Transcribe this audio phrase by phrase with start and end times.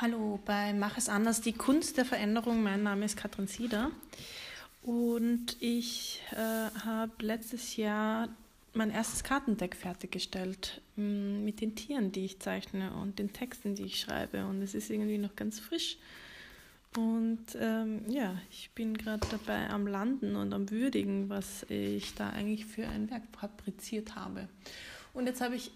[0.00, 2.62] Hallo bei Mach es anders, die Kunst der Veränderung.
[2.62, 3.90] Mein Name ist Katrin Sieder
[4.84, 6.36] und ich äh,
[6.84, 8.28] habe letztes Jahr
[8.74, 13.86] mein erstes Kartendeck fertiggestellt mm, mit den Tieren, die ich zeichne und den Texten, die
[13.86, 14.46] ich schreibe.
[14.46, 15.96] Und es ist irgendwie noch ganz frisch.
[16.96, 22.30] Und ähm, ja, ich bin gerade dabei am Landen und am Würdigen, was ich da
[22.30, 24.48] eigentlich für ein Werk fabriziert habe.
[25.12, 25.72] Und jetzt habe ich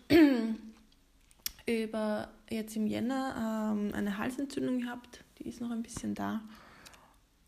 [1.67, 6.43] über jetzt im Jänner ähm, eine Halsentzündung gehabt, die ist noch ein bisschen da.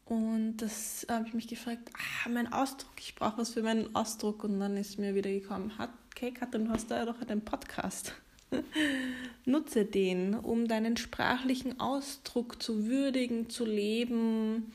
[0.04, 4.44] Und das habe ich mich gefragt, ah, mein Ausdruck, ich brauche was für meinen Ausdruck.
[4.44, 8.14] Und dann ist mir wieder gekommen, hat, okay, Katrin, du hast da doch einen Podcast.
[9.46, 14.72] Nutze den, um deinen sprachlichen Ausdruck zu würdigen, zu leben,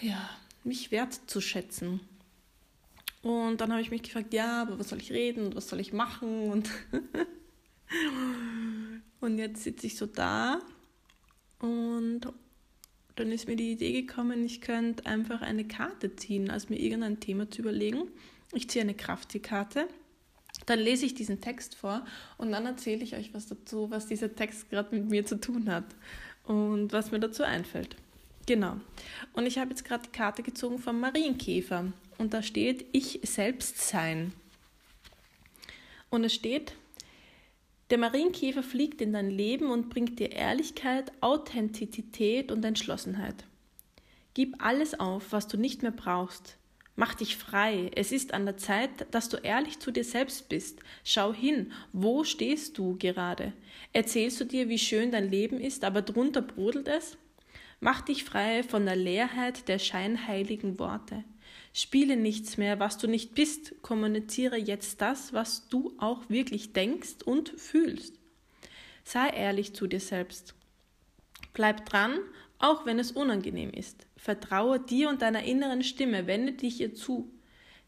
[0.00, 0.30] ja,
[0.62, 2.00] mich wertzuschätzen.
[3.22, 5.80] Und dann habe ich mich gefragt, ja, aber was soll ich reden und was soll
[5.80, 6.50] ich machen?
[6.50, 6.70] Und
[9.20, 10.60] Und jetzt sitze ich so da
[11.60, 12.20] und
[13.16, 17.18] dann ist mir die Idee gekommen, ich könnte einfach eine Karte ziehen, als mir irgendein
[17.18, 18.08] Thema zu überlegen.
[18.52, 19.88] Ich ziehe eine Kraftziehkarte,
[20.66, 22.04] dann lese ich diesen Text vor
[22.38, 25.70] und dann erzähle ich euch was dazu, was dieser Text gerade mit mir zu tun
[25.70, 25.84] hat
[26.44, 27.96] und was mir dazu einfällt.
[28.46, 28.76] Genau.
[29.32, 33.78] Und ich habe jetzt gerade die Karte gezogen vom Marienkäfer und da steht Ich selbst
[33.80, 34.32] sein.
[36.10, 36.74] Und es steht,
[37.90, 43.44] der Marienkäfer fliegt in dein Leben und bringt dir Ehrlichkeit, Authentizität und Entschlossenheit.
[44.34, 46.58] Gib alles auf, was du nicht mehr brauchst.
[46.96, 47.90] Mach dich frei.
[47.94, 50.80] Es ist an der Zeit, dass du ehrlich zu dir selbst bist.
[51.04, 53.52] Schau hin, wo stehst du gerade?
[53.92, 57.18] Erzählst du dir, wie schön dein Leben ist, aber drunter brodelt es?
[57.80, 61.22] Mach dich frei von der Leerheit der scheinheiligen Worte.
[61.78, 63.82] Spiele nichts mehr, was du nicht bist.
[63.82, 68.18] Kommuniziere jetzt das, was du auch wirklich denkst und fühlst.
[69.04, 70.54] Sei ehrlich zu dir selbst.
[71.52, 72.18] Bleib dran,
[72.58, 74.06] auch wenn es unangenehm ist.
[74.16, 77.30] Vertraue dir und deiner inneren Stimme, wende dich ihr zu.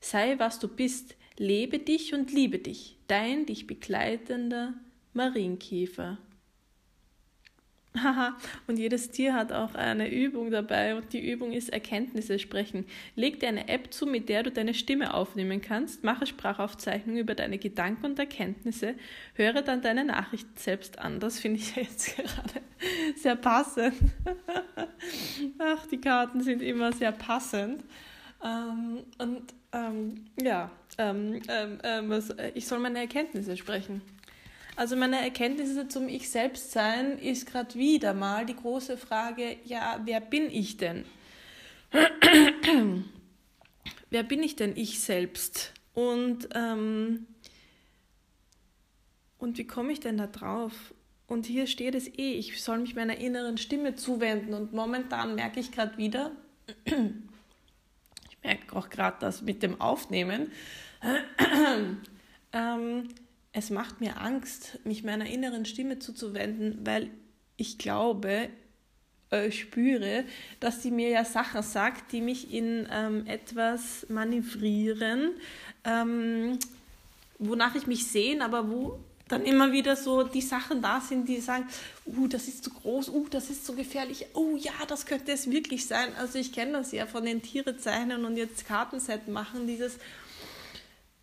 [0.00, 2.98] Sei, was du bist, lebe dich und liebe dich.
[3.06, 4.74] Dein dich begleitender
[5.14, 6.18] Marienkäfer.
[8.02, 8.36] Haha,
[8.66, 12.86] und jedes Tier hat auch eine Übung dabei und die Übung ist Erkenntnisse sprechen.
[13.16, 17.34] Leg dir eine App zu, mit der du deine Stimme aufnehmen kannst, mache Sprachaufzeichnungen über
[17.34, 18.94] deine Gedanken und Erkenntnisse,
[19.34, 21.20] höre dann deine Nachrichten selbst an.
[21.20, 22.62] Das finde ich jetzt gerade
[23.16, 23.94] sehr passend.
[25.58, 27.82] Ach, die Karten sind immer sehr passend.
[28.44, 29.42] Ähm, und
[29.72, 34.00] ähm, ja, ähm, ähm, ähm was, ich soll meine Erkenntnisse sprechen.
[34.78, 40.00] Also meine Erkenntnisse zum Ich selbst sein ist gerade wieder mal die große Frage, ja,
[40.04, 41.04] wer bin ich denn?
[44.10, 45.72] wer bin ich denn ich selbst?
[45.94, 47.26] Und, ähm,
[49.38, 50.94] und wie komme ich denn da drauf?
[51.26, 54.54] Und hier steht es eh, ich soll mich meiner inneren Stimme zuwenden.
[54.54, 56.30] Und momentan merke ich gerade wieder,
[56.84, 60.52] ich merke auch gerade das mit dem Aufnehmen,
[62.52, 63.08] ähm,
[63.52, 67.10] es macht mir Angst, mich meiner inneren Stimme zuzuwenden, weil
[67.56, 68.48] ich glaube,
[69.30, 70.24] äh, spüre,
[70.60, 75.32] dass sie mir ja Sachen sagt, die mich in ähm, etwas manövrieren,
[75.84, 76.58] ähm,
[77.38, 78.98] wonach ich mich sehne, aber wo
[79.28, 81.66] dann immer wieder so die Sachen da sind, die sagen,
[82.06, 85.50] uh, das ist zu groß, uh, das ist zu gefährlich, oh ja, das könnte es
[85.50, 86.08] wirklich sein.
[86.18, 89.98] Also ich kenne das ja von den Tiere zeichnen und jetzt Kartenset machen, dieses,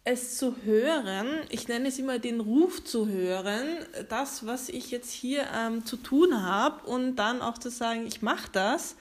[0.07, 3.65] es zu hören, ich nenne es immer den Ruf zu hören,
[4.07, 8.21] das, was ich jetzt hier ähm, zu tun habe und dann auch zu sagen, ich
[8.21, 8.95] mache das,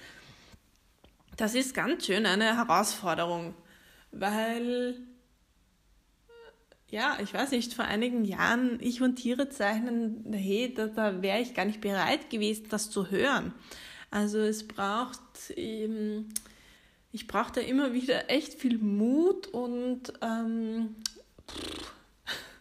[1.37, 3.55] das ist ganz schön eine Herausforderung,
[4.13, 4.97] weil,
[6.89, 11.41] ja, ich weiß nicht, vor einigen Jahren ich und Tiere zeichnen, hey, da, da wäre
[11.41, 13.53] ich gar nicht bereit gewesen, das zu hören.
[14.11, 16.33] Also es braucht eben
[17.15, 20.97] ich brauchte immer wieder echt viel Mut und ähm,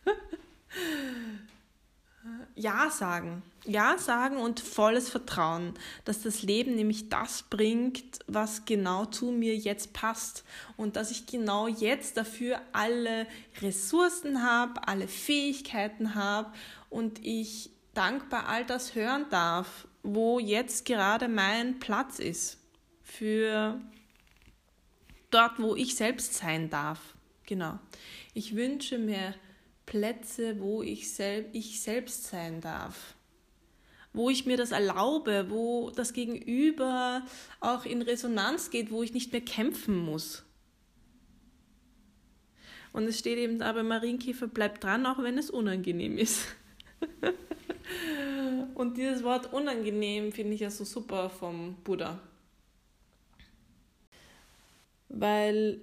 [2.55, 3.41] Ja sagen.
[3.65, 5.73] Ja sagen und volles Vertrauen,
[6.05, 10.43] dass das Leben nämlich das bringt, was genau zu mir jetzt passt
[10.77, 13.25] und dass ich genau jetzt dafür alle
[13.59, 16.53] Ressourcen habe, alle Fähigkeiten habe
[16.91, 22.59] und ich dankbar all das hören darf, wo jetzt gerade mein Platz ist
[23.01, 23.81] für
[25.33, 27.15] dort, wo ich selbst sein darf.
[27.45, 27.79] Genau.
[28.33, 29.33] Ich wünsche mir
[29.85, 33.15] Plätze, wo ich, sel ich selbst sein darf.
[34.13, 37.25] Wo ich mir das erlaube, wo das Gegenüber
[37.59, 40.45] auch in Resonanz geht, wo ich nicht mehr kämpfen muss.
[42.91, 46.45] Und es steht eben da Marienkäfer, bleibt dran, auch wenn es unangenehm ist.
[48.75, 52.19] Und dieses Wort unangenehm finde ich ja so super vom Buddha.
[55.13, 55.79] Weil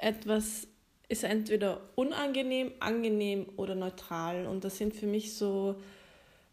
[0.00, 0.68] etwas
[1.08, 4.46] ist entweder unangenehm, angenehm oder neutral.
[4.46, 5.76] Und das sind für mich so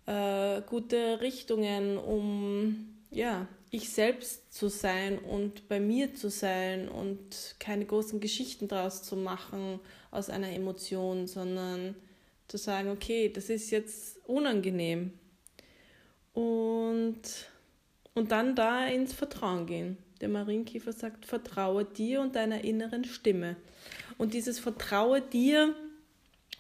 [0.06, 7.56] äh, gute Richtungen, um ja, ich selbst zu sein und bei mir zu sein und
[7.60, 9.80] keine großen Geschichten draus zu machen
[10.12, 11.96] aus einer Emotion, sondern
[12.48, 15.14] zu sagen, okay, das ist jetzt unangenehm.
[16.34, 17.22] Und,
[18.14, 19.98] und dann da ins Vertrauen gehen.
[20.22, 23.56] Der Marienkäfer sagt, vertraue dir und deiner inneren Stimme.
[24.18, 25.76] Und dieses Vertraue dir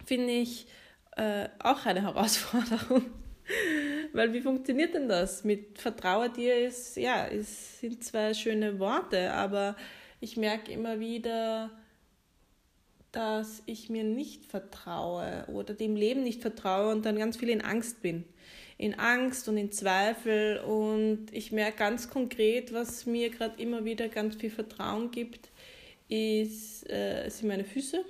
[0.05, 0.67] finde ich
[1.15, 3.05] äh, auch eine Herausforderung.
[4.13, 5.43] Weil wie funktioniert denn das?
[5.43, 9.75] Mit Vertraue dir ist, ja, es sind zwei schöne Worte, aber
[10.19, 11.69] ich merke immer wieder,
[13.11, 17.61] dass ich mir nicht vertraue oder dem Leben nicht vertraue und dann ganz viel in
[17.61, 18.25] Angst bin.
[18.77, 24.09] In Angst und in Zweifel und ich merke ganz konkret, was mir gerade immer wieder
[24.09, 25.49] ganz viel Vertrauen gibt,
[26.09, 28.03] ist, äh, sind meine Füße.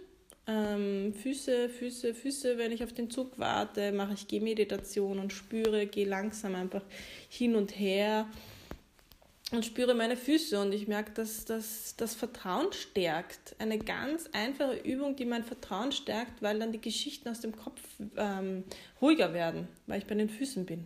[0.48, 5.88] Ähm, Füße, Füße, Füße, wenn ich auf den Zug warte, mache ich Gehmeditation und spüre,
[5.88, 6.84] gehe langsam einfach
[7.30, 8.28] hin und her
[9.56, 13.56] und spüre meine Füße und ich merke, dass das, das Vertrauen stärkt.
[13.60, 17.82] Eine ganz einfache Übung, die mein Vertrauen stärkt, weil dann die Geschichten aus dem Kopf
[18.18, 18.64] ähm,
[19.02, 20.86] ruhiger werden, weil ich bei den Füßen bin.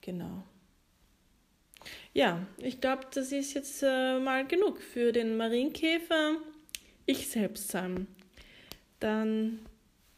[0.00, 0.42] Genau.
[2.12, 6.36] Ja, ich glaube, das ist jetzt äh, mal genug für den Marienkäfer.
[7.06, 7.76] Ich selbst.
[9.00, 9.58] Dann,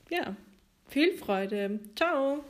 [0.09, 0.37] ja,
[0.89, 1.81] viel Freude.
[1.95, 2.45] Ciao.